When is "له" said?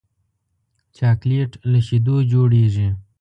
1.71-1.79